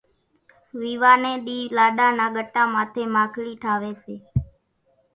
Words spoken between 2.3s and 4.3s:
ڳٽا ماٿيَ ماکلِي ٺاويَ سي۔